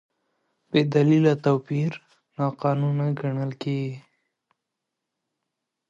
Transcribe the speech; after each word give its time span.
بېدلیله 0.69 1.33
توپیر 1.43 1.91
ناقانونه 2.37 3.05
ګڼل 3.19 3.51
کېږي. 3.61 3.95